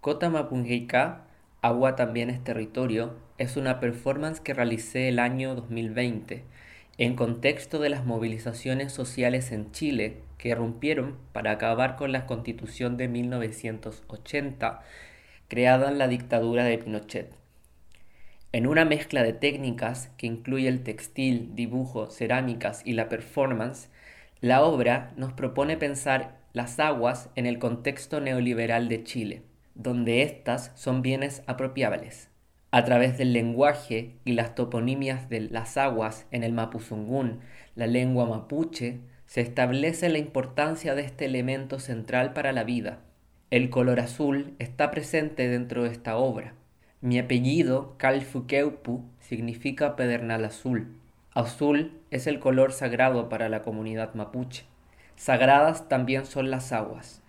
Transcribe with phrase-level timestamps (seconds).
[0.00, 1.26] Kota Mapungeika,
[1.62, 6.44] Agua también es territorio, es una performance que realicé el año 2020
[6.98, 12.96] en contexto de las movilizaciones sociales en Chile que rompieron para acabar con la constitución
[12.96, 14.82] de 1980
[15.48, 17.34] creada en la dictadura de Pinochet.
[18.52, 23.88] En una mezcla de técnicas que incluye el textil, dibujo, cerámicas y la performance,
[24.40, 29.42] la obra nos propone pensar las aguas en el contexto neoliberal de Chile
[29.74, 32.28] donde éstas son bienes apropiables.
[32.70, 37.40] A través del lenguaje y las toponimias de las aguas en el mapuzungún,
[37.74, 43.00] la lengua mapuche, se establece la importancia de este elemento central para la vida.
[43.50, 46.54] El color azul está presente dentro de esta obra.
[47.00, 50.99] Mi apellido, Calfuqueupu, significa pedernal azul.
[51.32, 54.64] Azul es el color sagrado para la comunidad mapuche.
[55.14, 57.22] Sagradas también son las aguas.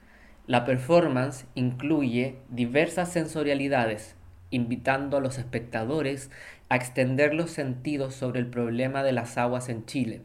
[0.47, 4.15] La performance incluye diversas sensorialidades,
[4.49, 6.31] invitando a los espectadores
[6.67, 10.23] a extender los sentidos sobre el problema de las aguas en Chile.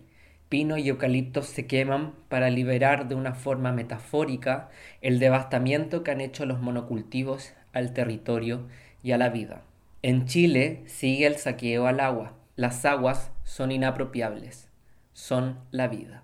[0.49, 4.71] Pino y eucaliptos se queman para liberar de una forma metafórica
[5.03, 8.69] el devastamiento que han hecho los monocultivos al territorio
[9.03, 9.63] y a la vida.
[10.03, 12.33] En Chile sigue el saqueo al agua.
[12.57, 14.71] Las aguas son inapropiables,
[15.13, 16.23] son la vida.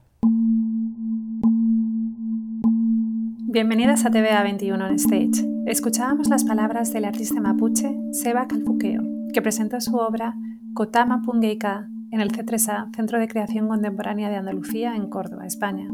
[3.51, 5.47] Bienvenidas a TVA 21 on Stage.
[5.67, 9.03] Escuchábamos las palabras del artista mapuche Seba Calfuqueo,
[9.35, 10.35] que presentó su obra
[10.73, 15.87] Kotama Pungeika en el C3A, Centro de Creación Contemporánea de Andalucía, en Córdoba, España,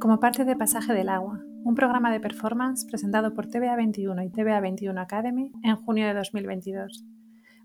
[0.00, 4.30] como parte de Pasaje del Agua, un programa de performance presentado por TVA 21 y
[4.30, 7.04] TVA 21 Academy en junio de 2022.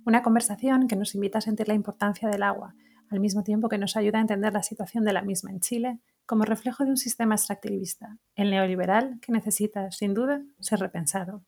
[0.06, 2.76] Una conversación que nos invita a sentir la importancia del agua,
[3.10, 6.00] al mismo tiempo que nos ayuda a entender la situación de la misma en Chile
[6.26, 11.44] como reflejo de un sistema extractivista, el neoliberal, que necesita, sin duda, ser repensado.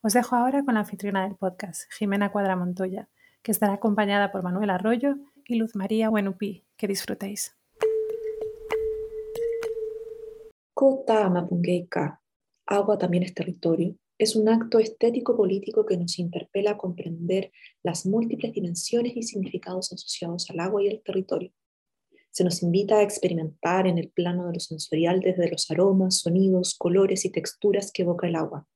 [0.00, 3.08] Os dejo ahora con la anfitriona del podcast, Jimena Cuadra Montoya,
[3.42, 6.64] que estará acompañada por Manuel Arroyo y Luz María Buenupi.
[6.76, 7.56] Que disfrutéis.
[12.66, 17.52] Agua también es territorio, es un acto estético-político que nos interpela a comprender
[17.82, 21.52] las múltiples dimensiones y significados asociados al agua y el territorio
[22.32, 26.74] se nos invita a experimentar en el plano de lo sensorial desde los aromas, sonidos,
[26.74, 28.66] colores y texturas que evoca el agua.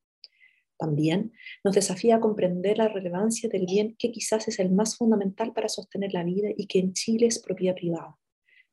[0.79, 1.33] También
[1.65, 5.71] nos desafía a comprender la relevancia del bien que quizás es el más fundamental para
[5.71, 8.19] sostener la vida y que en Chile es propiedad privada.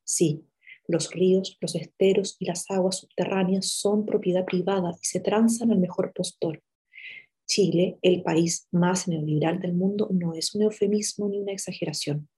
[0.03, 0.45] Sí,
[0.88, 5.80] los ríos, los esteros y las aguas subterráneas son propiedad privada y se transan al
[5.80, 6.62] mejor postor.
[7.46, 12.30] Chile, el país más neoliberal del mundo, no es un eufemismo ni una exageración.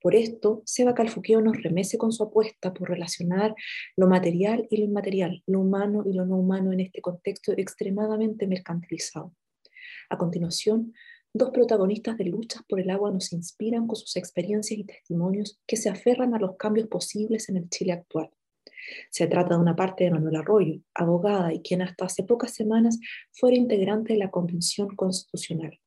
[0.00, 3.54] Por esto, Seba Calfuqueo nos remece con su apuesta por relacionar
[3.96, 8.46] lo material y lo inmaterial, lo humano y lo no humano en este contexto extremadamente
[8.46, 9.34] mercantilizado.
[10.08, 10.94] A continuación,
[11.38, 15.76] dos protagonistas de luchas por el agua nos inspiran con sus experiencias y testimonios que
[15.76, 18.30] se aferran a los cambios posibles en el Chile actual.
[19.10, 22.98] Se trata de una parte de Manuel Arroyo, abogada y quien hasta hace pocas semanas
[23.32, 25.78] fuera integrante de la Convención Constitucional.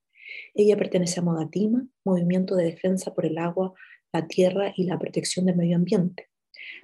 [0.53, 3.73] Ella pertenece a Modatima, Movimiento de Defensa por el Agua
[4.13, 6.27] la tierra y la protección del medio ambiente.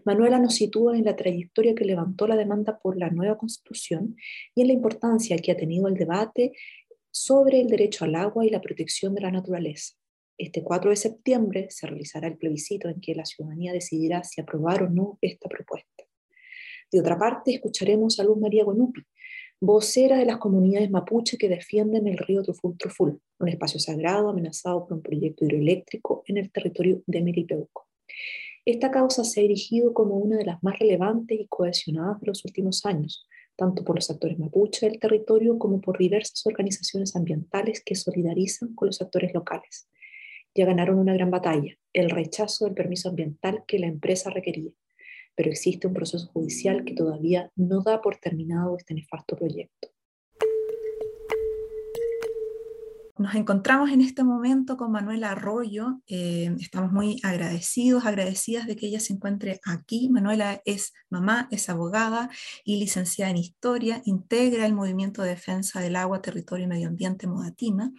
[0.05, 4.15] Manuela nos sitúa en la trayectoria que levantó la demanda por la nueva constitución
[4.55, 6.53] y en la importancia que ha tenido el debate
[7.23, 9.95] sobre el derecho al agua y la protección de la naturaleza.
[10.37, 14.83] Este 4 de septiembre se realizará el plebiscito en que la ciudadanía decidirá si aprobar
[14.83, 16.03] o no esta propuesta.
[16.91, 19.01] De otra parte, escucharemos a Luz María Guanupi,
[19.59, 24.85] vocera de las comunidades mapuche que defienden el río Truful Truful, un espacio sagrado amenazado
[24.85, 27.87] por un proyecto hidroeléctrico en el territorio de Melipeuco.
[28.63, 32.45] Esta causa se ha erigido como una de las más relevantes y cohesionadas de los
[32.45, 37.95] últimos años, tanto por los actores mapuche del territorio como por diversas organizaciones ambientales que
[37.95, 39.89] solidarizan con los actores locales.
[40.55, 44.71] Ya ganaron una gran batalla, el rechazo del permiso ambiental que la empresa requería
[45.37, 49.89] pero existe un proceso judicial que todavía no da por terminado este nefasto proyecto.
[53.19, 56.01] Nos encontramos en este momento con Manuela Arroyo.
[56.05, 60.07] Eh, estamos muy agradecidos, agradecidas de que ella se encuentre aquí.
[60.09, 62.29] Manuela es mamá, es abogada
[62.63, 64.03] y licenciada en Historia.
[64.05, 67.91] Integra el Movimiento de Defensa del Agua, Territorio y Medio Ambiente Modatima,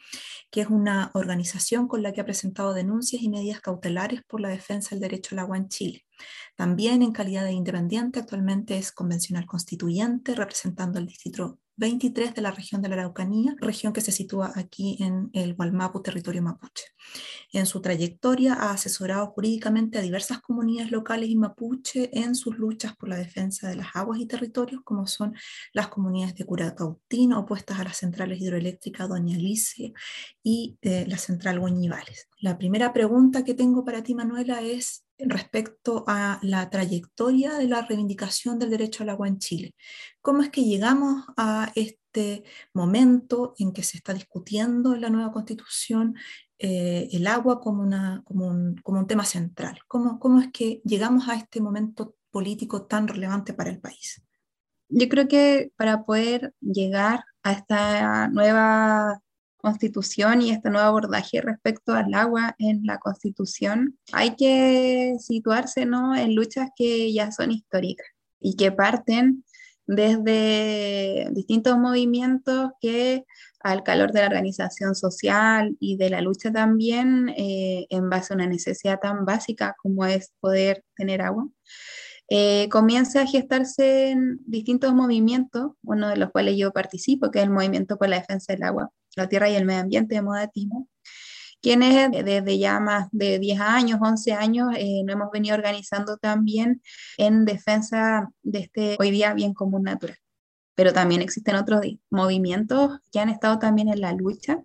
[0.52, 4.50] que es una organización con la que ha presentado denuncias y medidas cautelares por la
[4.50, 6.06] defensa del derecho al agua en Chile.
[6.54, 12.50] También en calidad de independiente, actualmente es convencional constituyente, representando al distrito 23 de la
[12.50, 16.84] región de la Araucanía, región que se sitúa aquí en el Gualmapu, territorio mapuche.
[17.52, 22.96] En su trayectoria ha asesorado jurídicamente a diversas comunidades locales y mapuche en sus luchas
[22.96, 25.34] por la defensa de las aguas y territorios, como son
[25.72, 29.92] las comunidades de Curacautín, opuestas a las centrales hidroeléctricas Doña Alice
[30.42, 32.28] y eh, la central Guañivales.
[32.40, 37.82] La primera pregunta que tengo para ti, Manuela, es respecto a la trayectoria de la
[37.82, 39.74] reivindicación del derecho al agua en Chile.
[40.20, 45.32] ¿Cómo es que llegamos a este momento en que se está discutiendo en la nueva
[45.32, 46.14] constitución
[46.58, 49.80] eh, el agua como, una, como, un, como, un, tema central?
[49.88, 54.22] ¿Cómo, ¿Cómo es que llegamos a este momento político tan relevante para el país?
[54.88, 59.20] Yo creo que para poder llegar a esta nueva
[59.58, 66.16] constitución y este nuevo abordaje respecto al agua en la constitución, hay que situarse ¿no?
[66.16, 68.06] en luchas que ya son históricas
[68.40, 69.44] y que parten
[69.86, 73.24] desde distintos movimientos que
[73.60, 78.36] al calor de la organización social y de la lucha también eh, en base a
[78.36, 81.48] una necesidad tan básica como es poder tener agua,
[82.30, 87.46] eh, comienza a gestarse en distintos movimientos, uno de los cuales yo participo, que es
[87.46, 90.88] el Movimiento por la Defensa del Agua, la Tierra y el Medio Ambiente de Modatimo,
[91.60, 96.82] quienes desde ya más de 10 años, 11 años, eh, nos hemos venido organizando también
[97.16, 100.16] en defensa de este hoy día bien común natural.
[100.74, 104.62] Pero también existen otros movimientos que han estado también en la lucha.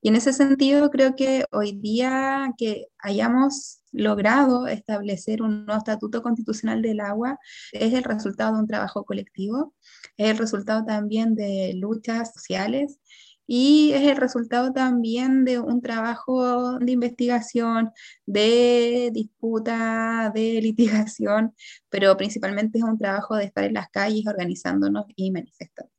[0.00, 6.22] Y en ese sentido, creo que hoy día que hayamos logrado establecer un nuevo estatuto
[6.22, 7.38] constitucional del agua
[7.72, 9.74] es el resultado de un trabajo colectivo,
[10.16, 12.98] es el resultado también de luchas sociales
[13.46, 17.90] y es el resultado también de un trabajo de investigación,
[18.26, 21.54] de disputa, de litigación,
[21.88, 25.94] pero principalmente es un trabajo de estar en las calles organizándonos y manifestando.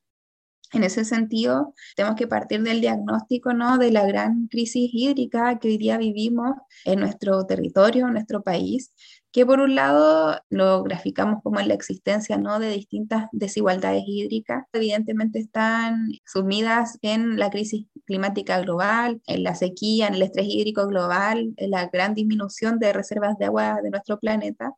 [0.74, 3.78] En ese sentido, tenemos que partir del diagnóstico ¿no?
[3.78, 8.92] de la gran crisis hídrica que hoy día vivimos en nuestro territorio, en nuestro país,
[9.36, 12.58] que por un lado lo graficamos como en la existencia ¿no?
[12.58, 20.08] de distintas desigualdades hídricas, evidentemente están sumidas en la crisis climática global, en la sequía,
[20.08, 24.22] en el estrés hídrico global, en la gran disminución de reservas de agua de nuestro
[24.22, 24.72] planeta,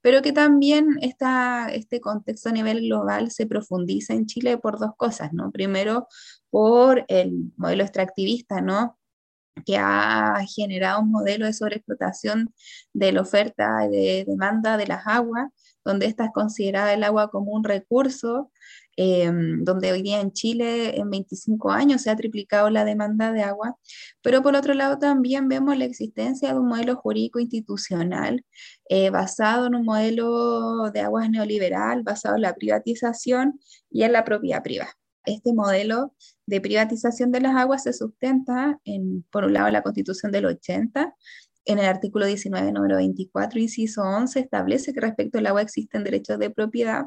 [0.00, 5.32] pero que también este contexto a nivel global se profundiza en Chile por dos cosas,
[5.32, 5.52] ¿no?
[5.52, 6.08] Primero,
[6.50, 8.98] por el modelo extractivista, ¿no?
[9.66, 12.52] Que ha generado un modelo de sobreexplotación
[12.92, 15.50] de la oferta y de demanda de las aguas,
[15.84, 18.50] donde esta es considerada el agua como un recurso
[18.96, 23.42] Em, donde hoy día en Chile en 25 años se ha triplicado la demanda de
[23.42, 23.78] agua,
[24.20, 28.44] pero por otro lado también vemos la existencia de un modelo jurídico institucional
[28.90, 33.58] eh, basado en un modelo de aguas neoliberal, basado en la privatización
[33.90, 34.92] y en la propiedad privada.
[35.24, 36.14] Este modelo
[36.52, 41.16] de privatización de las aguas se sustenta en, por un lado, la Constitución del 80,
[41.64, 46.38] en el artículo 19, número 24, inciso 11, establece que respecto al agua existen derechos
[46.38, 47.06] de propiedad,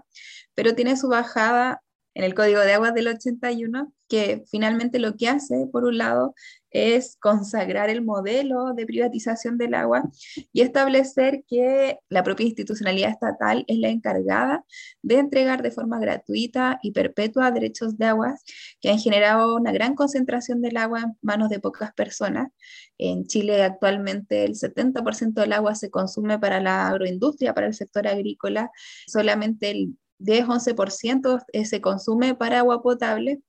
[0.55, 1.83] pero tiene su bajada
[2.15, 6.33] en el Código de Aguas del 81, que finalmente lo que hace, por un lado,
[6.75, 10.03] es consagrar el modelo de privatización del agua
[10.51, 14.65] y establecer que la propia institucionalidad estatal es la encargada
[15.01, 18.43] de entregar de forma gratuita y perpetua derechos de aguas
[18.81, 22.51] que han generado una gran concentración del agua en manos de pocas personas.
[22.97, 28.05] En Chile actualmente el 70% del agua se consume para la agroindustria, para el sector
[28.05, 28.69] agrícola,
[29.07, 33.41] solamente el 10-11% se consume para agua potable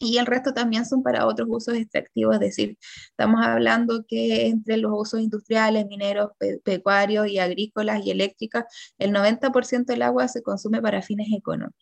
[0.00, 2.78] y el resto también son para otros usos extractivos, es decir,
[3.10, 6.30] estamos hablando que entre los usos industriales, mineros,
[6.64, 8.64] pecuarios y agrícolas y eléctricas,
[8.98, 11.76] el 90% del agua se consume para fines económicos.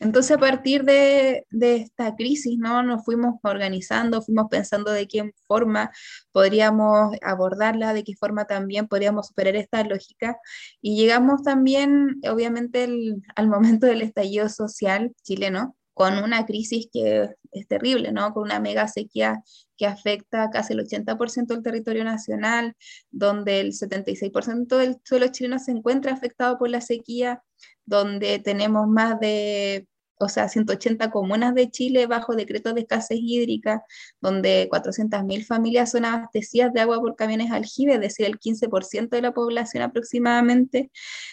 [0.00, 2.82] Entonces, a partir de, de, esta crisis, ¿no?
[2.82, 5.90] Nos fuimos organizando, fuimos pensando de qué forma
[6.32, 10.38] podríamos abordarla, de qué forma también podríamos superar esta lógica.
[10.82, 12.88] Y llegamos también, obviamente,
[13.34, 18.34] al momento del estallido social chileno, con una crisis que es terrible, ¿no?
[18.34, 19.42] Con una mega sequía
[19.78, 22.76] que afecta casi el 80% del territorio nacional,
[23.10, 27.42] donde el 76% del suelo chileno se encuentra afectado por la sequía,
[27.86, 29.86] donde tenemos más de
[30.18, 33.84] o sea, 180 comunas de Chile bajo decreto de escasez hídrica,
[34.20, 39.22] donde 400.000 familias son abastecidas de agua por camiones aljibe, es decir, el 15% de
[39.22, 40.90] la población aproximadamente.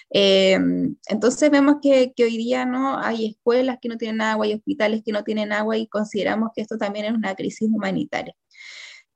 [0.10, 0.58] Eh,
[1.08, 5.02] entonces vemos que, que, hoy día no hay escuelas que no tienen agua, hay hospitales
[5.06, 8.36] que no tienen agua y consideramos que esto también es una crisis humanitaria.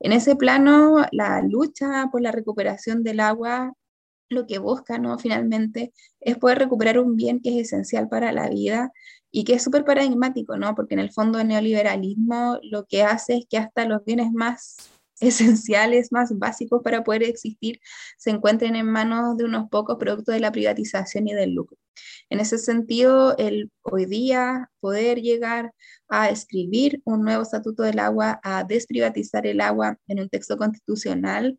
[0.00, 3.74] En ese plano, la lucha por la recuperación del agua
[4.30, 5.18] lo que busca, ¿no?
[5.18, 8.92] Finalmente, es poder recuperar un bien que es esencial para la vida
[9.30, 10.74] y que es súper paradigmático, ¿no?
[10.74, 14.76] Porque en el fondo el neoliberalismo lo que hace es que hasta los bienes más
[15.20, 17.80] esenciales, más básicos para poder existir,
[18.16, 21.76] se encuentren en manos de unos pocos productos de la privatización y del lucro.
[22.30, 25.72] En ese sentido, el hoy día poder llegar
[26.08, 31.58] a escribir un nuevo estatuto del agua, a desprivatizar el agua en un texto constitucional,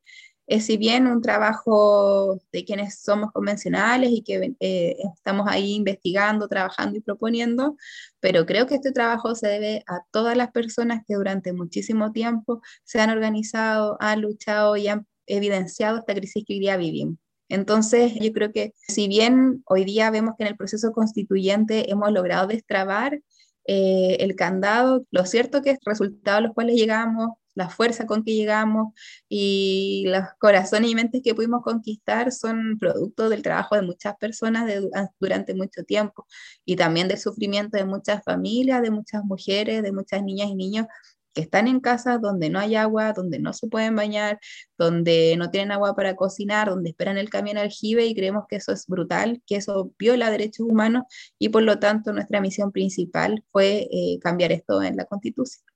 [0.50, 6.48] es si bien un trabajo de quienes somos convencionales y que eh, estamos ahí investigando,
[6.48, 7.78] trabajando y proponiendo,
[8.20, 12.62] pero creo que este trabajo se debe a todas las personas que durante muchísimo tiempo
[12.84, 17.18] se han organizado, han luchado y han evidenciado esta crisis que hoy día vivimos.
[17.48, 22.12] Entonces, yo creo que si bien hoy día vemos que en el proceso constituyente hemos
[22.12, 23.22] logrado destrabar
[23.66, 27.30] eh, el candado, lo cierto que es resultado a los cuales llegamos
[27.60, 28.94] la fuerza con que llegamos
[29.28, 34.72] y los corazones y mentes que pudimos conquistar son producto del trabajo de muchas personas
[35.20, 36.26] durante mucho tiempo
[36.66, 40.88] y también del sufrimiento de muchas familias, de muchas mujeres, de muchas niñas y niños
[41.34, 44.40] que están en casas donde no hay agua, donde no se pueden bañar,
[44.78, 48.72] donde no tienen agua para cocinar, donde esperan el camión aljibe y creemos que eso
[48.72, 51.04] es brutal, que eso viola derechos humanos
[51.38, 55.69] y por lo tanto nuestra misión principal fue eh, cambiar esto en la constitución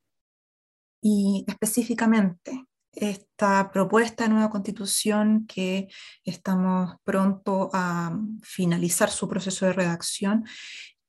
[1.03, 5.89] y específicamente esta propuesta de nueva constitución que
[6.23, 10.45] estamos pronto a finalizar su proceso de redacción,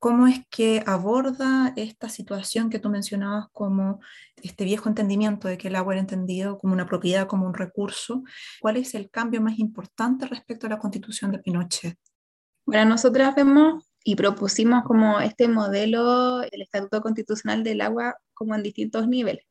[0.00, 4.00] ¿cómo es que aborda esta situación que tú mencionabas como
[4.42, 8.24] este viejo entendimiento de que el agua era entendido como una propiedad, como un recurso?
[8.60, 11.98] ¿Cuál es el cambio más importante respecto a la constitución de Pinochet?
[12.66, 18.62] Bueno, nosotras vemos y propusimos como este modelo, el Estatuto Constitucional del Agua, como en
[18.62, 19.44] distintos niveles.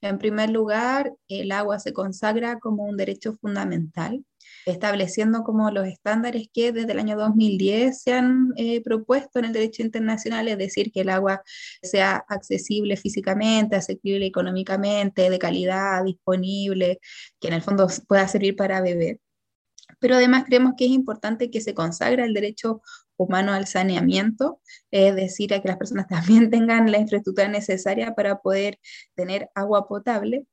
[0.00, 4.24] En primer lugar, el agua se consagra como un derecho fundamental,
[4.64, 9.52] estableciendo como los estándares que desde el año 2010 se han eh, propuesto en el
[9.52, 11.42] derecho internacional, es decir, que el agua
[11.82, 17.00] sea accesible físicamente, accesible económicamente, de calidad, disponible,
[17.40, 19.18] que en el fondo pueda servir para beber.
[19.98, 22.82] Pero además creemos que es importante que se consagra el derecho
[23.18, 24.60] humano al saneamiento,
[24.90, 28.78] es decir, a que las personas también tengan la infraestructura necesaria para poder
[29.14, 30.46] tener agua potable.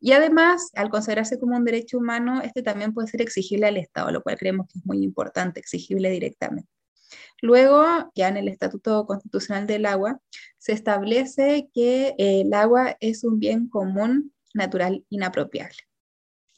[0.00, 4.10] Y además, al consagrarse como un derecho humano, este también puede ser exigible al Estado,
[4.10, 6.68] lo cual creemos que es muy importante, exigible directamente.
[7.40, 10.20] Luego, ya en el Estatuto Constitucional del Agua,
[10.58, 15.76] se establece que el agua es un bien común, natural, inapropiable.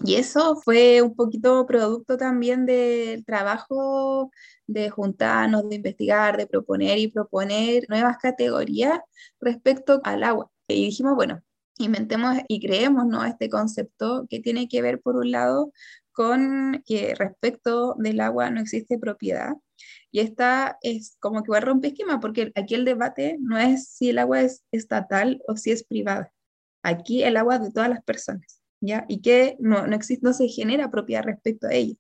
[0.00, 4.30] Y eso fue un poquito producto también del trabajo
[4.66, 9.00] de juntarnos, de investigar, de proponer y proponer nuevas categorías
[9.40, 10.50] respecto al agua.
[10.68, 11.42] Y dijimos, bueno,
[11.78, 13.24] inventemos y creemos ¿no?
[13.24, 15.72] este concepto que tiene que ver, por un lado,
[16.12, 19.54] con que respecto del agua no existe propiedad.
[20.10, 23.88] Y esta es como que va a romper esquema, porque aquí el debate no es
[23.88, 26.32] si el agua es estatal o si es privada.
[26.82, 28.63] Aquí el agua de todas las personas.
[29.08, 31.96] Y que no, no, existe, no se genera propiedad respecto a ello.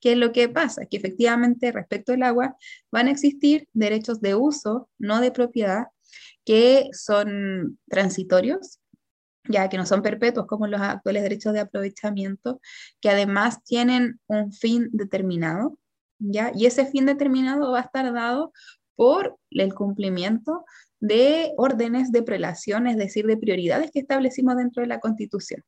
[0.00, 0.86] ¿Qué es lo que pasa?
[0.86, 2.56] Que efectivamente respecto al agua
[2.90, 5.86] van a existir derechos de uso, no de propiedad,
[6.44, 8.80] que son transitorios,
[9.48, 12.60] ya que no son perpetuos como los actuales derechos de aprovechamiento,
[13.00, 15.78] que además tienen un fin determinado,
[16.18, 16.52] ¿ya?
[16.54, 18.52] Y ese fin determinado va a estar dado
[18.94, 20.64] por el cumplimiento
[21.00, 25.62] de órdenes de prelación, es decir, de prioridades que establecimos dentro de la Constitución.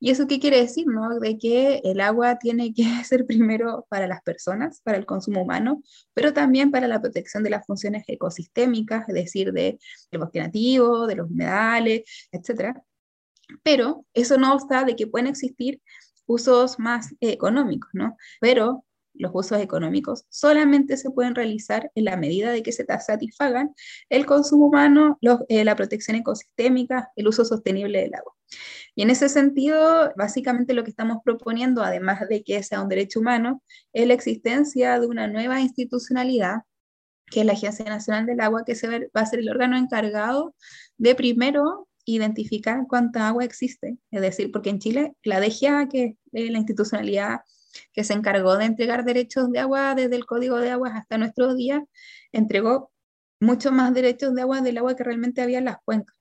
[0.00, 0.86] ¿Y eso qué quiere decir?
[0.86, 1.18] No?
[1.20, 5.82] De que el agua tiene que ser primero para las personas, para el consumo humano,
[6.14, 9.78] pero también para la protección de las funciones ecosistémicas, es decir, del
[10.18, 12.02] bosque nativo, de los humedales,
[12.32, 12.76] etc.
[13.62, 15.80] Pero eso no obsta de que pueden existir
[16.26, 18.16] usos más económicos, ¿no?
[18.40, 23.74] Pero los usos económicos solamente se pueden realizar en la medida de que se satisfagan
[24.08, 28.32] el consumo humano, eh, la protección ecosistémica, el uso sostenible del agua.
[28.94, 33.20] Y en ese sentido, básicamente lo que estamos proponiendo, además de que sea un derecho
[33.20, 36.62] humano, es la existencia de una nueva institucionalidad,
[37.26, 40.54] que es la Agencia Nacional del Agua, que se va a ser el órgano encargado
[40.98, 43.96] de primero identificar cuánta agua existe.
[44.10, 47.40] Es decir, porque en Chile la DGA, que es la institucionalidad
[47.92, 51.56] que se encargó de entregar derechos de agua desde el Código de Aguas hasta nuestros
[51.56, 51.82] días,
[52.32, 52.90] entregó
[53.40, 56.16] mucho más derechos de agua del agua que realmente había en las cuencas.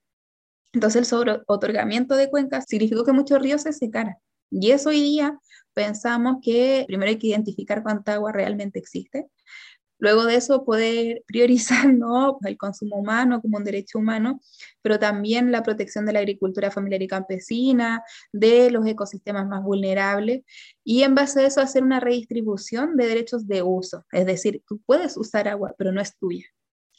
[0.73, 4.15] Entonces el sobre otorgamiento de cuencas significó que muchos ríos se secaran.
[4.49, 5.39] Y eso hoy día
[5.73, 9.27] pensamos que primero hay que identificar cuánta agua realmente existe,
[10.01, 11.85] Luego de eso, poder priorizar
[12.45, 14.41] el consumo humano como un derecho humano,
[14.81, 18.03] pero también la protección de la agricultura familiar y campesina,
[18.33, 20.41] de los ecosistemas más vulnerables,
[20.83, 24.03] y en base a eso hacer una redistribución de derechos de uso.
[24.11, 26.45] Es decir, tú puedes usar agua, pero no es tuya.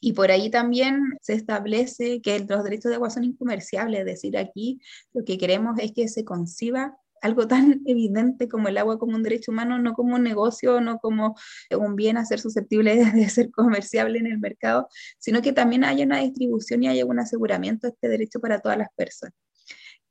[0.01, 4.39] Y por ahí también se establece que los derechos de agua son incomerciables, es decir,
[4.39, 4.81] aquí
[5.13, 9.23] lo que queremos es que se conciba algo tan evidente como el agua como un
[9.23, 11.37] derecho humano, no como un negocio, no como
[11.71, 14.89] un bien a ser susceptible de ser comerciable en el mercado,
[15.19, 18.79] sino que también haya una distribución y haya un aseguramiento de este derecho para todas
[18.79, 19.35] las personas.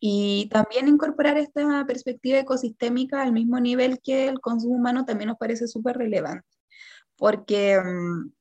[0.04, 5.38] Y también incorporar esta perspectiva ecosistémica al mismo nivel que el consumo humano también nos
[5.38, 6.48] parece súper relevante,
[7.18, 8.32] porque mm,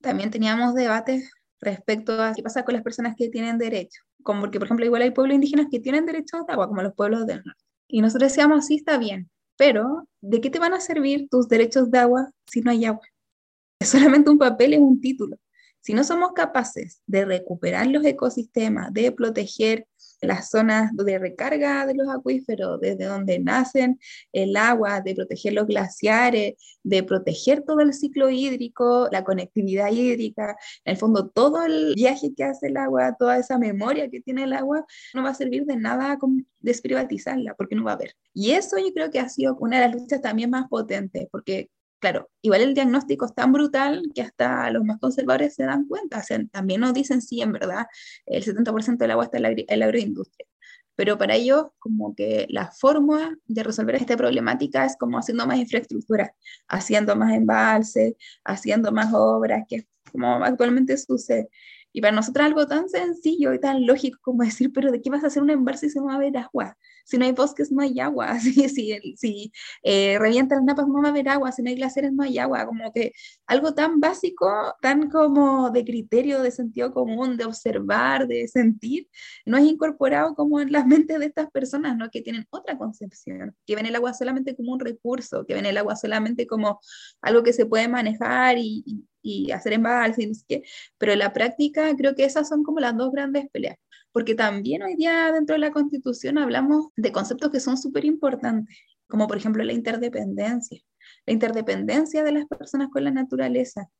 [0.00, 4.58] también teníamos debates respecto a qué pasa con las personas que tienen derecho, como porque,
[4.58, 7.42] por ejemplo, igual hay pueblos indígenas que tienen derecho a agua, como los pueblos del
[7.44, 7.64] norte.
[7.88, 11.90] Y nosotros decíamos, sí, está bien, pero ¿de qué te van a servir tus derechos
[11.90, 13.06] de agua si no hay agua?
[13.78, 15.36] Es solamente un papel, es un título.
[15.80, 19.86] Si no somos capaces de recuperar los ecosistemas, de proteger
[20.20, 23.98] las zonas de recarga de los acuíferos, desde donde nacen
[24.32, 30.56] el agua, de proteger los glaciares, de proteger todo el ciclo hídrico, la conectividad hídrica,
[30.84, 34.44] en el fondo todo el viaje que hace el agua, toda esa memoria que tiene
[34.44, 36.18] el agua, no va a servir de nada
[36.60, 38.14] desprivatizarla, porque no va a haber.
[38.32, 41.70] Y eso yo creo que ha sido una de las luchas también más potentes, porque
[41.98, 46.22] claro, igual el diagnóstico es tan brutal que hasta los más conservadores se dan cuenta.
[46.50, 47.86] También nos dicen, sí, en verdad,
[48.26, 50.46] el 70% del agua está en la, agroindustria.
[50.94, 55.58] Pero para ellos, como que la forma de resolver esta problemática es como haciendo más
[55.58, 56.34] infraestructura,
[56.68, 61.48] haciendo más embalses, haciendo más obras, que es como actualmente sucede.
[61.92, 65.24] Y para nosotros algo tan sencillo y tan lógico como decir, pero ¿de qué vas
[65.24, 66.76] a hacer un embalse si no va a agua?
[67.06, 68.38] Si no hay bosques, no hay agua.
[68.40, 71.52] Si, si, si eh, revientan las napas, no va a haber agua.
[71.52, 72.66] Si no hay glaciares, no hay agua.
[72.66, 73.12] Como que
[73.46, 74.46] algo tan básico,
[74.80, 79.08] tan como de criterio, de sentido común, de observar, de sentir,
[79.44, 82.10] no es incorporado como en las mentes de estas personas, ¿no?
[82.10, 85.76] Que tienen otra concepción, que ven el agua solamente como un recurso, que ven el
[85.78, 86.80] agua solamente como
[87.20, 88.84] algo que se puede manejar y,
[89.22, 90.62] y hacer embalses, y no sé
[90.98, 93.76] pero en la práctica creo que esas son como las dos grandes peleas,
[94.16, 98.74] porque también hoy día dentro de la Constitución hablamos de conceptos que son súper importantes,
[99.08, 100.80] como por ejemplo la interdependencia,
[101.26, 103.90] la interdependencia de las personas con la naturaleza,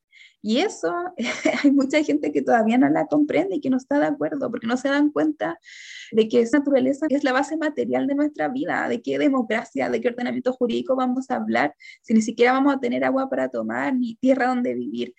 [0.42, 0.92] y eso
[1.64, 4.66] hay mucha gente que todavía no la comprende y que no está de acuerdo porque
[4.66, 5.58] no se dan cuenta
[6.12, 10.00] de que esa naturaleza es la base material de nuestra vida, de qué democracia, de
[10.00, 13.94] qué ordenamiento jurídico vamos a hablar si ni siquiera vamos a tener agua para tomar
[13.94, 15.14] ni tierra donde vivir.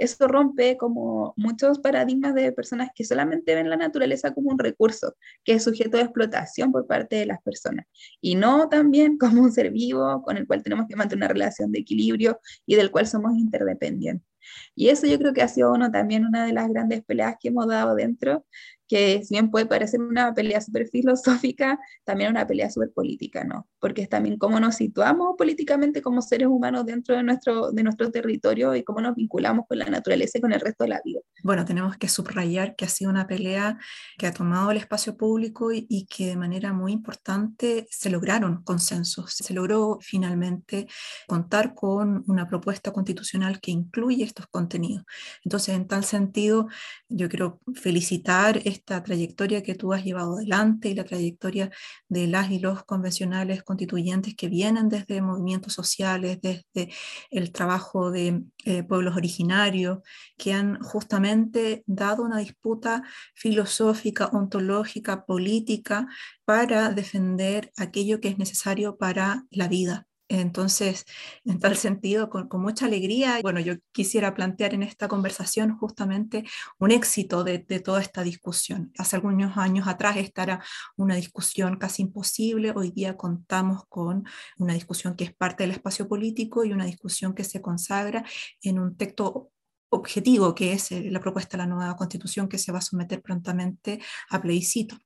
[0.00, 5.14] Eso rompe como muchos paradigmas de personas que solamente ven la naturaleza como un recurso
[5.44, 7.84] que es sujeto de explotación por parte de las personas
[8.20, 11.70] y no también como un ser vivo con el cual tenemos que mantener una relación
[11.70, 14.26] de equilibrio y del cual somos interdependientes.
[14.74, 17.48] Y eso yo creo que ha sido uno, también una de las grandes peleas que
[17.48, 18.46] hemos dado dentro,
[18.90, 23.68] que si bien puede parecer una pelea súper filosófica, también una pelea súper política, ¿no?
[23.78, 28.10] Porque es también cómo nos situamos políticamente como seres humanos dentro de nuestro, de nuestro
[28.10, 31.20] territorio y cómo nos vinculamos con la naturaleza y con el resto de la vida.
[31.44, 33.78] Bueno, tenemos que subrayar que ha sido una pelea
[34.18, 38.64] que ha tomado el espacio público y, y que de manera muy importante se lograron
[38.64, 39.34] consensos.
[39.34, 40.88] Se logró finalmente
[41.28, 45.04] contar con una propuesta constitucional que incluye estos contenidos.
[45.44, 46.66] Entonces, en tal sentido,
[47.08, 51.70] yo quiero felicitar esta trayectoria que tú has llevado adelante y la trayectoria
[52.08, 56.92] de las y los convencionales constituyentes que vienen desde movimientos sociales, desde
[57.30, 59.98] el trabajo de eh, pueblos originarios,
[60.36, 63.02] que han justamente dado una disputa
[63.34, 66.08] filosófica, ontológica, política
[66.44, 70.09] para defender aquello que es necesario para la vida.
[70.30, 71.06] Entonces,
[71.44, 76.44] en tal sentido, con, mucha alegría, bueno, yo quisiera plantear en esta conversación justamente
[76.78, 78.92] un éxito de, toda esta discusión.
[78.96, 80.64] Hace algunos años atrás esta era
[80.96, 84.24] una discusión casi imposible, hoy día contamos con
[84.58, 88.24] una discusión que es parte del espacio político y una discusión que se consagra
[88.62, 89.50] en un texto
[89.90, 93.20] objetivo que es eh, la propuesta de la nueva constitución que se va a someter
[93.20, 94.00] prontamente
[94.30, 94.96] a plebiscito.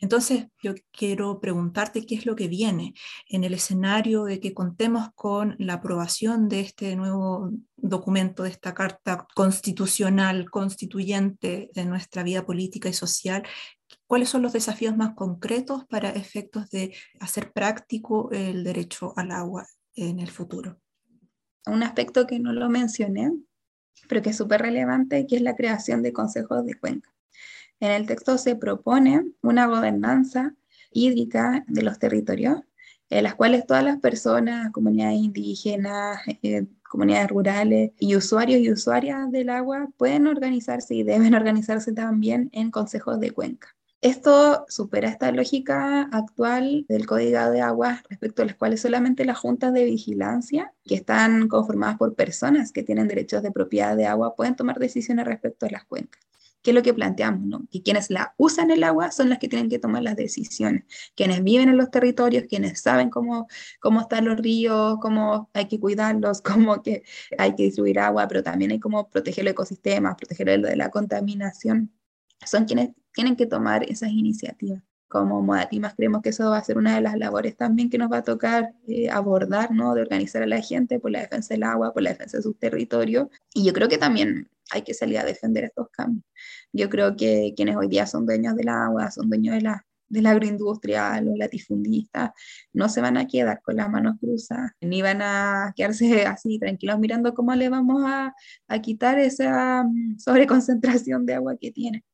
[0.00, 2.94] Entonces, yo quiero preguntarte qué es lo que viene
[3.28, 8.74] en el escenario de que contemos con la aprobación de este nuevo documento, de esta
[8.74, 13.44] carta constitucional, constituyente de nuestra vida política y social.
[14.06, 19.66] ¿Cuáles son los desafíos más concretos para efectos de hacer práctico el derecho al agua
[19.94, 20.80] en el futuro?
[21.66, 23.30] Un aspecto que no lo mencioné
[24.08, 27.12] pero que es súper relevante, que es la creación de consejos de cuenca.
[27.80, 30.54] En el texto se propone una gobernanza
[30.92, 32.60] hídrica de los territorios,
[33.10, 39.30] en las cuales todas las personas, comunidades indígenas, eh, comunidades rurales y usuarios y usuarias
[39.30, 43.74] del agua pueden organizarse y deben organizarse también en consejos de cuenca.
[44.02, 49.38] Esto supera esta lógica actual del Código de Aguas respecto a las cuales solamente las
[49.38, 54.34] juntas de vigilancia, que están conformadas por personas que tienen derechos de propiedad de agua,
[54.34, 56.20] pueden tomar decisiones respecto a las cuencas.
[56.62, 57.46] ¿Qué es lo que planteamos?
[57.46, 57.64] No?
[57.70, 60.82] Que quienes la usan el agua son las que tienen que tomar las decisiones.
[61.14, 63.46] Quienes viven en los territorios, quienes saben cómo,
[63.80, 67.04] cómo están los ríos, cómo hay que cuidarlos, cómo que
[67.38, 71.92] hay que distribuir agua, pero también hay cómo proteger los ecosistemas, proteger de la contaminación.
[72.44, 74.82] Son quienes tienen que tomar esas iniciativas.
[75.08, 78.10] Como Modatimas creemos que eso va a ser una de las labores también que nos
[78.10, 79.94] va a tocar eh, abordar, ¿no?
[79.94, 82.58] De organizar a la gente por la defensa del agua, por la defensa de sus
[82.58, 83.28] territorios.
[83.52, 86.24] Y yo creo que también hay que salir a defender estos cambios.
[86.72, 90.22] Yo creo que quienes hoy día son dueños del agua, son dueños de la, de
[90.22, 92.30] la agroindustria, los latifundistas,
[92.72, 96.98] no se van a quedar con las manos cruzadas, ni van a quedarse así tranquilos
[96.98, 98.34] mirando cómo le vamos a,
[98.68, 102.04] a quitar esa mm, sobreconcentración de agua que tienen.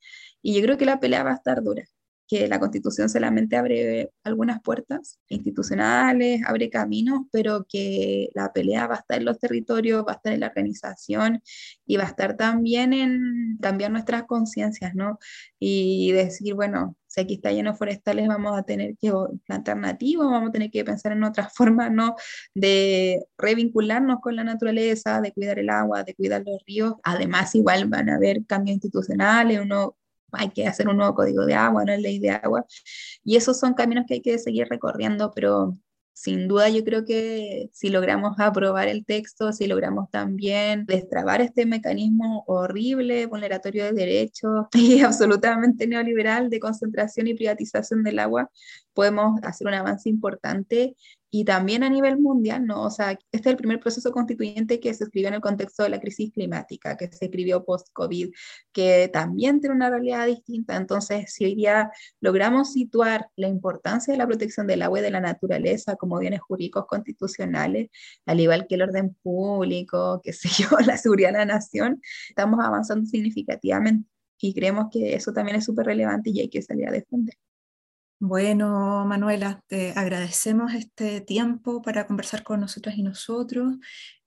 [0.42, 1.84] Y yo creo que la pelea va a estar dura
[2.28, 8.96] que la constitución solamente abre algunas puertas institucionales, abre caminos, pero que la pelea va
[8.96, 11.42] a estar en los territorios, va a estar en la organización
[11.86, 15.18] y va a estar también en cambiar nuestras conciencias, ¿no?
[15.58, 19.12] Y decir, bueno, si aquí está lleno de forestales, vamos a tener que
[19.46, 22.14] plantar nativos, vamos a tener que pensar en otras formas, ¿no?
[22.54, 26.94] De revincularnos con la naturaleza, de cuidar el agua, de cuidar los ríos.
[27.02, 29.96] Además, igual van a haber cambios institucionales, uno
[30.32, 32.66] hay que hacer un nuevo código de agua, una ley de agua.
[33.24, 35.78] Y esos son caminos que hay que seguir recorriendo, pero
[36.20, 41.64] sin duda yo creo que si logramos aprobar el texto, si logramos también destrabar este
[41.64, 48.50] mecanismo horrible, vulneratorio de derechos y absolutamente neoliberal de concentración y privatización del agua,
[48.94, 50.96] podemos hacer un avance importante
[51.30, 52.84] y también a nivel mundial, ¿no?
[52.84, 55.90] O sea, este es el primer proceso constituyente que se escribió en el contexto de
[55.90, 58.30] la crisis climática, que se escribió post-COVID,
[58.72, 60.76] que también tiene una realidad distinta.
[60.76, 65.10] Entonces, si hoy día logramos situar la importancia de la protección del agua y de
[65.10, 67.90] la naturaleza como bienes jurídicos constitucionales,
[68.26, 72.60] al igual que el orden público, qué sé yo, la seguridad de la nación, estamos
[72.64, 74.08] avanzando significativamente
[74.40, 77.34] y creemos que eso también es súper relevante y hay que salir a defender.
[78.20, 83.76] Bueno, Manuela, te agradecemos este tiempo para conversar con nosotras y nosotros.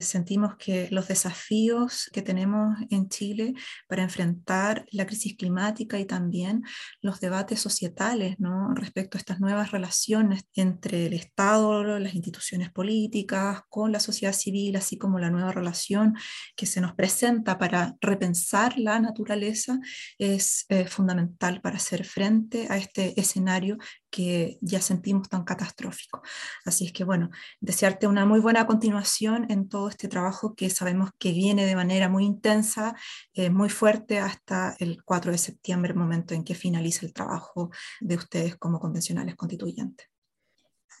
[0.02, 3.54] Sentimos que los desafíos que tenemos en Chile
[3.88, 6.62] para enfrentar la crisis climática y también
[7.00, 8.36] los debates societales
[8.74, 14.76] respecto a estas nuevas relaciones entre el Estado, las instituciones políticas, con la sociedad civil,
[14.76, 16.14] así como la nueva relación
[16.56, 19.78] que se nos presenta para repensar la naturaleza,
[20.18, 23.78] es eh, fundamental para hacer frente a este escenario
[24.12, 26.22] que ya sentimos tan catastrófico.
[26.64, 31.10] Así es que bueno, desearte una muy buena continuación en todo este trabajo que sabemos
[31.18, 32.94] que viene de manera muy intensa,
[33.32, 37.70] eh, muy fuerte hasta el 4 de septiembre, momento en que finaliza el trabajo
[38.00, 40.08] de ustedes como convencionales constituyentes.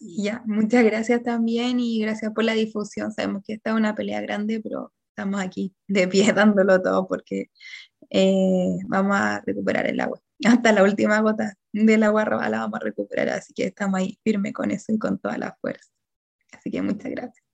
[0.00, 3.12] Ya, muchas gracias también y gracias por la difusión.
[3.12, 7.50] Sabemos que esta es una pelea grande, pero estamos aquí de pie dándolo todo porque
[8.10, 10.18] eh, vamos a recuperar el agua.
[10.44, 14.18] Hasta la última gota del agua robada la vamos a recuperar, así que estamos ahí
[14.22, 15.90] firme con eso y con toda la fuerza.
[16.52, 17.44] Así que muchas gracias.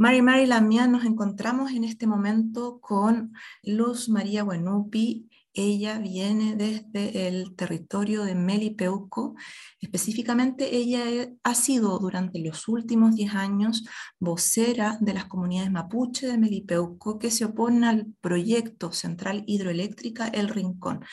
[0.00, 3.32] Mari Mari Lamia, nos encontramos en este momento con
[3.64, 9.34] Luz María Buenupi ella viene desde el territorio de Melipeuco.
[9.80, 13.84] Específicamente, ella ha sido durante los últimos 10 años
[14.18, 20.48] vocera de las comunidades mapuche de Melipeuco que se oponen al proyecto Central Hidroeléctrica El
[20.48, 21.04] Rincón.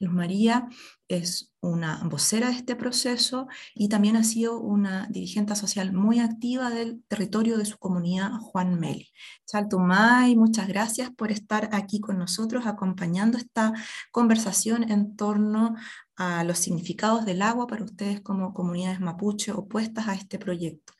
[0.00, 0.68] Luz María
[1.12, 6.70] es una vocera de este proceso y también ha sido una dirigente social muy activa
[6.70, 9.12] del territorio de su comunidad, Juan Meli.
[9.46, 13.72] Chaltumay, muchas gracias por estar aquí con nosotros acompañando esta
[14.10, 15.76] conversación en torno
[16.16, 20.92] a los significados del agua para ustedes como comunidades mapuche opuestas a este proyecto.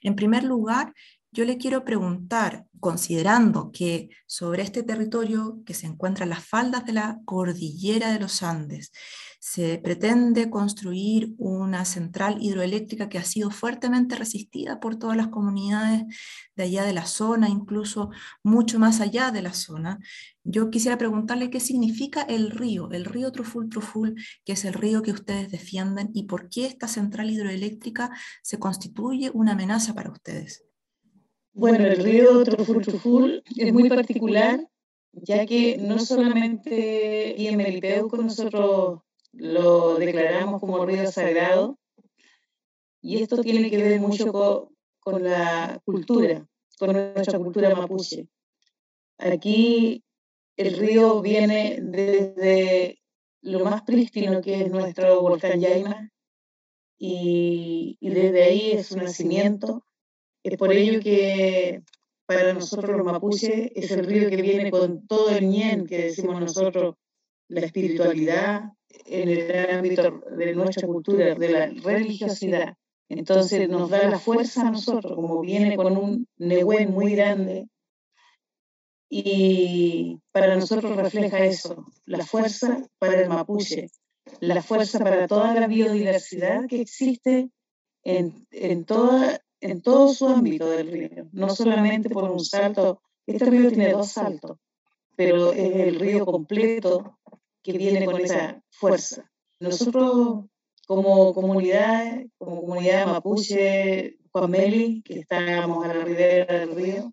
[0.00, 0.94] En primer lugar,
[1.30, 6.84] yo le quiero preguntar, considerando que sobre este territorio que se encuentra en las faldas
[6.86, 8.92] de la cordillera de los Andes,
[9.40, 16.02] se pretende construir una central hidroeléctrica que ha sido fuertemente resistida por todas las comunidades
[16.56, 18.10] de allá de la zona, incluso
[18.42, 19.98] mucho más allá de la zona.
[20.42, 25.02] Yo quisiera preguntarle qué significa el río, el río Truful Truful, que es el río
[25.02, 28.10] que ustedes defienden, y por qué esta central hidroeléctrica
[28.42, 30.67] se constituye una amenaza para ustedes.
[31.58, 34.64] Bueno, el río Truful es muy particular,
[35.10, 39.00] ya que no solamente y en Melipeuco nosotros
[39.32, 41.76] lo declaramos como río sagrado.
[43.00, 44.68] Y esto tiene que ver mucho con,
[45.00, 46.46] con la cultura,
[46.78, 48.28] con nuestra cultura mapuche.
[49.18, 50.04] Aquí
[50.56, 53.00] el río viene desde
[53.40, 56.08] lo más prístino que es nuestro volcán Yaima
[56.96, 59.84] y, y desde ahí es su nacimiento.
[60.48, 61.82] Es por ello que
[62.26, 66.40] para nosotros los mapuches es el río que viene con todo el ñen que decimos
[66.40, 66.94] nosotros,
[67.48, 68.72] la espiritualidad
[69.04, 72.74] en el ámbito de nuestra cultura, de la religiosidad.
[73.10, 77.68] Entonces nos da la fuerza a nosotros, como viene con un Nehuen muy grande,
[79.10, 83.90] y para nosotros refleja eso, la fuerza para el mapuche,
[84.40, 87.50] la fuerza para toda la biodiversidad que existe
[88.04, 93.44] en, en, toda, en todo su ámbito del río, no solamente por un salto, este
[93.46, 94.58] río tiene dos saltos,
[95.16, 97.18] pero es el río completo
[97.62, 99.30] que viene con esa fuerza.
[99.60, 100.44] Nosotros
[100.86, 107.12] como comunidad, como comunidad mapuche, Juan Meli, que estamos a la ribera del río,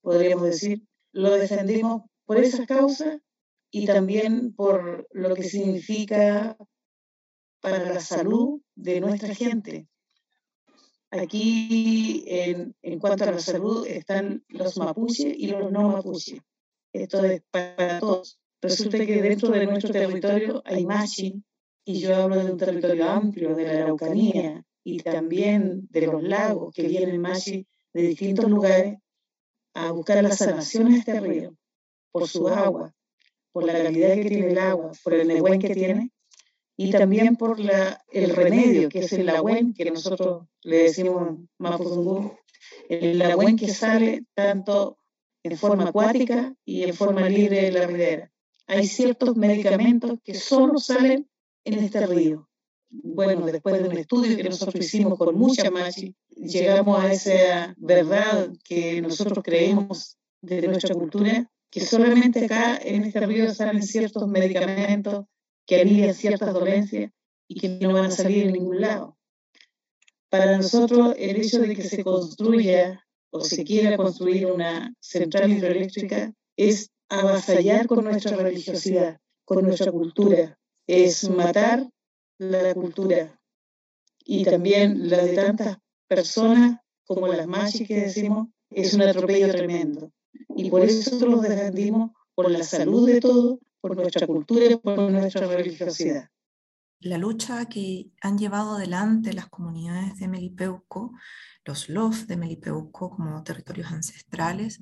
[0.00, 3.20] podríamos decir, lo defendimos por esa causa
[3.70, 6.56] y también por lo que significa
[7.60, 9.86] para la salud de nuestra gente.
[11.12, 16.40] Aquí, en, en cuanto a la salud, están los mapuche y los no mapuche.
[16.90, 18.38] Esto es para todos.
[18.62, 21.42] Resulta que dentro de nuestro territorio hay machi,
[21.84, 26.72] y yo hablo de un territorio amplio, de la Araucanía y también de los lagos
[26.74, 28.98] que vienen machi de distintos lugares
[29.74, 31.54] a buscar la sanación a este río,
[32.10, 32.94] por su agua,
[33.52, 36.10] por la calidad que tiene el agua, por el negüen que tiene,
[36.76, 42.32] y también por la, el remedio, que es el agüen, que nosotros le decimos mapuzungú,
[42.88, 44.98] el agüen que sale tanto
[45.42, 48.32] en forma acuática y en forma libre de la ribera.
[48.66, 51.28] Hay ciertos medicamentos que solo salen
[51.64, 52.48] en este río.
[52.90, 58.50] Bueno, después de un estudio que nosotros hicimos con mucha machi, llegamos a esa verdad
[58.64, 65.24] que nosotros creemos de nuestra cultura, que solamente acá en este río salen ciertos medicamentos
[65.66, 67.10] que alivian ciertas dolencias
[67.48, 69.16] y que no van a salir en ningún lado.
[70.28, 76.32] Para nosotros, el hecho de que se construya o se quiera construir una central hidroeléctrica
[76.56, 81.88] es avasallar con nuestra religiosidad, con nuestra cultura, es matar
[82.38, 83.38] la cultura
[84.24, 90.10] y también la de tantas personas como las machis que decimos, es un atropello tremendo.
[90.56, 95.10] Y por eso los defendimos por la salud de todos, por nuestra cultura y por
[95.10, 96.30] nuestra religiosidad.
[97.00, 101.12] La lucha que han llevado adelante las comunidades de Melipeuco,
[101.64, 104.80] los LOF de Melipeuco como territorios ancestrales,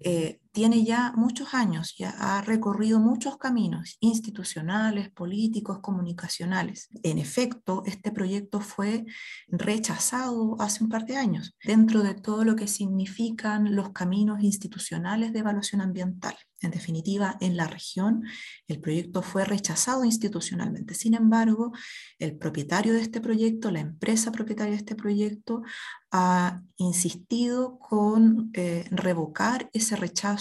[0.00, 6.88] eh, tiene ya muchos años, ya ha recorrido muchos caminos institucionales, políticos, comunicacionales.
[7.02, 9.06] En efecto, este proyecto fue
[9.48, 15.32] rechazado hace un par de años dentro de todo lo que significan los caminos institucionales
[15.32, 16.36] de evaluación ambiental.
[16.62, 18.24] En definitiva, en la región
[18.68, 20.94] el proyecto fue rechazado institucionalmente.
[20.94, 21.72] Sin embargo,
[22.18, 25.62] el propietario de este proyecto, la empresa propietaria de este proyecto,
[26.10, 30.39] ha insistido con eh, revocar ese rechazo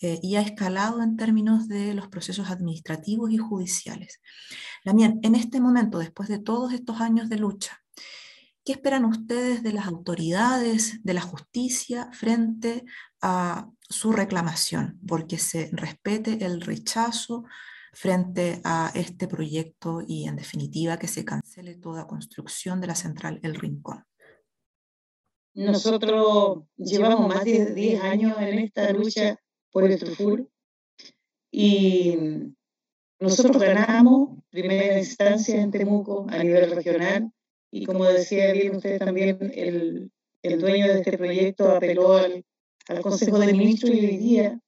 [0.00, 4.20] eh, y ha escalado en términos de los procesos administrativos y judiciales.
[4.84, 7.80] Lamien, en este momento, después de todos estos años de lucha,
[8.64, 12.84] ¿qué esperan ustedes de las autoridades, de la justicia frente
[13.20, 14.98] a su reclamación?
[15.06, 17.44] Porque se respete el rechazo
[17.92, 23.40] frente a este proyecto y en definitiva que se cancele toda construcción de la central
[23.42, 24.04] El Rincón.
[25.60, 29.38] Nosotros llevamos más de 10 años en esta lucha
[29.70, 30.48] por el Trufur
[31.52, 32.16] y
[33.18, 37.30] nosotros ganamos primera instancia en Temuco a nivel regional
[37.70, 40.10] y como decía bien usted también, el,
[40.42, 42.42] el dueño de este proyecto apeló al,
[42.88, 44.58] al Consejo de Ministros y hoy día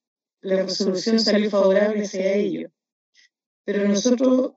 [0.41, 2.69] la resolución salió favorable hacia ello.
[3.65, 4.51] Pero nosotros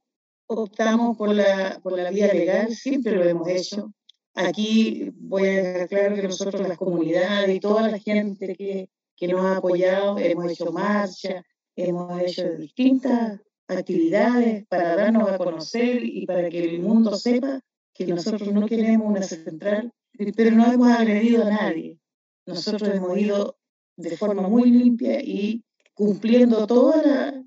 [0.47, 3.95] optamos por la, por la vía legal, siempre lo hemos hecho,
[4.37, 9.29] Aquí voy a dejar claro que nosotros, las comunidades y toda la gente que, que
[9.29, 11.43] nos ha apoyado, hemos hecho marcha,
[11.75, 17.61] hemos hecho distintas actividades para darnos a conocer y para que el mundo sepa
[17.95, 19.91] que nosotros no queremos una central,
[20.37, 21.99] pero no hemos agredido a nadie.
[22.45, 23.59] Nosotros hemos ido
[23.97, 26.95] de forma muy limpia y cumpliendo todo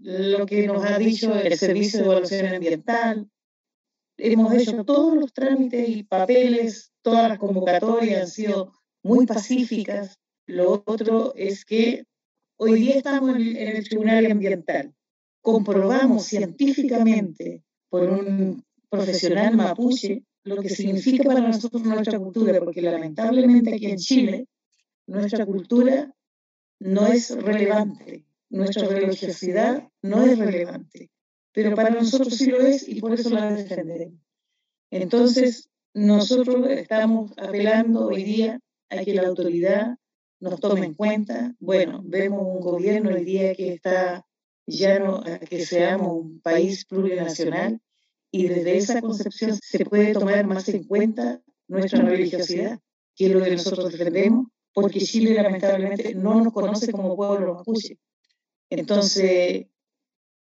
[0.01, 3.29] lo que nos ha dicho el Servicio de Evaluación Ambiental,
[4.19, 10.19] hemos hecho todos los trámites y papeles, todas las convocatorias han sido muy pacíficas.
[10.45, 12.05] Lo otro es que
[12.57, 14.93] hoy día estamos en, el Tribunal Ambiental.
[15.41, 23.73] Comprobamos científicamente por un profesional mapuche lo que significa para nosotros nuestra cultura, porque lamentablemente
[23.75, 24.47] aquí en Chile
[25.05, 26.13] nuestra cultura
[26.79, 31.09] no es relevante, nuestra religiosidad no es relevante,
[31.51, 34.19] pero para nosotros sí lo es y por eso la defenderemos.
[34.91, 38.59] Entonces, nosotros estamos apelando hoy día
[38.89, 39.97] a que la autoridad
[40.39, 41.55] nos tome en cuenta.
[41.59, 44.25] Bueno, vemos un gobierno hoy día que está
[44.65, 47.81] ya no, que seamos un país plurinacional
[48.31, 52.79] y desde esa concepción se puede tomar más en cuenta nuestra religiosidad,
[53.15, 57.97] que es lo que nosotros defendemos, porque Chile lamentablemente no nos conoce como pueblo mapuche.
[58.69, 59.65] Entonces,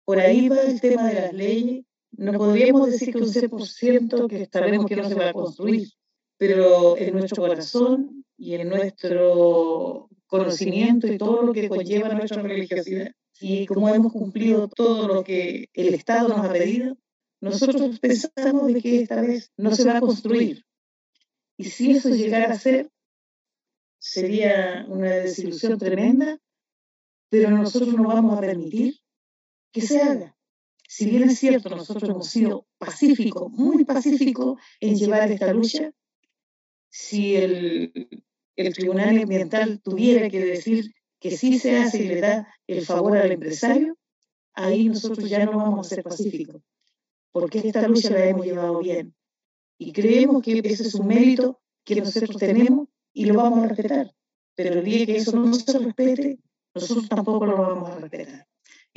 [0.07, 1.83] por ahí va el tema de las leyes.
[2.11, 5.89] No podríamos decir que un 100% que sabemos que no se va a construir,
[6.37, 13.11] pero en nuestro corazón y en nuestro conocimiento y todo lo que conlleva nuestra religiosidad,
[13.41, 16.95] y como hemos cumplido todo lo que el Estado nos ha pedido,
[17.41, 20.63] nosotros pensamos de que esta vez no se va a construir.
[21.57, 22.89] Y si eso llegara a ser,
[23.99, 26.39] sería una desilusión tremenda,
[27.27, 29.01] pero nosotros no vamos a permitir
[29.79, 30.35] que se haga.
[30.87, 35.91] Si bien es cierto, nosotros hemos sido pacíficos, muy pacíficos en llevar esta lucha,
[36.89, 38.23] si el,
[38.55, 43.17] el Tribunal Ambiental tuviera que decir que sí se hace y le da el favor
[43.17, 43.97] al empresario,
[44.53, 46.61] ahí nosotros ya no vamos a ser pacíficos,
[47.31, 49.13] porque esta lucha la hemos llevado bien.
[49.77, 54.11] Y creemos que ese es un mérito que nosotros tenemos y lo vamos a respetar.
[54.55, 56.39] Pero el día que eso no se respete,
[56.73, 58.46] nosotros tampoco lo vamos a respetar.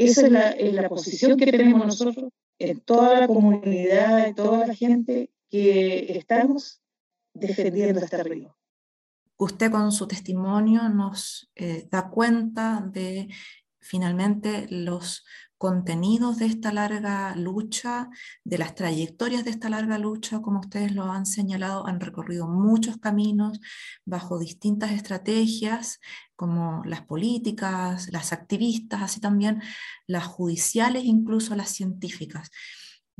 [0.05, 4.67] Esa es la, es la posición que tenemos nosotros en toda la comunidad, en toda
[4.67, 6.81] la gente que estamos
[7.35, 8.57] defendiendo este río.
[9.37, 13.29] Usted con su testimonio nos eh, da cuenta de
[13.79, 15.25] finalmente los
[15.61, 18.09] contenidos de esta larga lucha,
[18.45, 22.97] de las trayectorias de esta larga lucha, como ustedes lo han señalado, han recorrido muchos
[22.97, 23.61] caminos
[24.07, 26.01] bajo distintas estrategias,
[26.35, 29.61] como las políticas, las activistas, así también
[30.07, 32.51] las judiciales, incluso las científicas.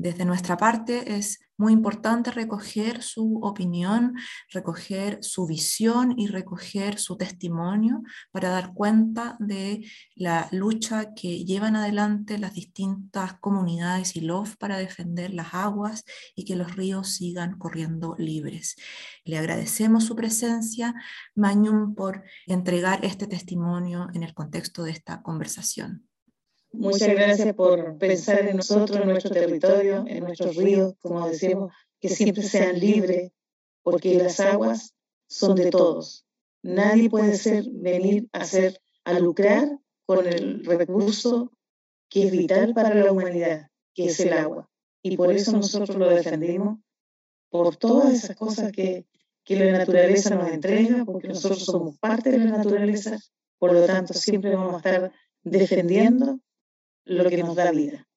[0.01, 4.15] Desde nuestra parte es muy importante recoger su opinión,
[4.49, 11.75] recoger su visión y recoger su testimonio para dar cuenta de la lucha que llevan
[11.75, 16.03] adelante las distintas comunidades y LOF para defender las aguas
[16.35, 18.77] y que los ríos sigan corriendo libres.
[19.23, 20.95] Le agradecemos su presencia,
[21.35, 26.10] Mañum, por entregar este testimonio en el contexto de esta conversación.
[26.73, 32.09] Muchas gracias por pensar en nosotros, en nuestro territorio, en nuestros ríos, como decimos, que
[32.09, 33.31] siempre sean libres,
[33.83, 34.93] porque las aguas
[35.27, 36.25] son de todos.
[36.63, 39.67] Nadie puede ser, venir a hacer, a lucrar
[40.05, 41.51] con el recurso
[42.09, 44.69] que es vital para la humanidad, que es el agua.
[45.01, 46.79] Y por eso nosotros lo defendimos,
[47.49, 49.05] por todas esas cosas que,
[49.43, 53.19] que la naturaleza nos entrega, porque nosotros somos parte de la naturaleza,
[53.59, 55.11] por lo tanto siempre vamos a estar
[55.43, 56.39] defendiendo
[57.11, 58.07] lo que nos da vida.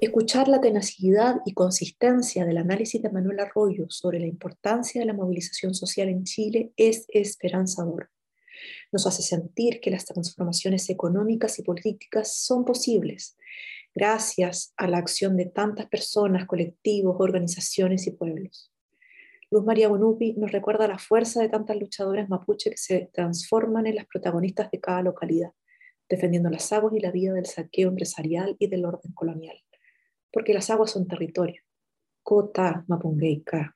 [0.00, 5.12] Escuchar la tenacidad y consistencia del análisis de Manuel Arroyo sobre la importancia de la
[5.14, 8.10] movilización social en Chile es esperanzador.
[8.90, 13.36] Nos hace sentir que las transformaciones económicas y políticas son posibles
[13.94, 18.72] gracias a la acción de tantas personas, colectivos, organizaciones y pueblos.
[19.50, 23.96] Luz María Bonupi nos recuerda la fuerza de tantas luchadoras mapuche que se transforman en
[23.96, 25.52] las protagonistas de cada localidad
[26.12, 29.56] defendiendo las aguas y la vida del saqueo empresarial y del orden colonial.
[30.30, 31.62] Porque las aguas son territorio.
[32.22, 33.74] Kota Mapungeika.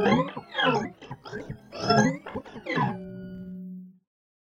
[0.03, 0.31] Thank
[2.67, 3.18] you.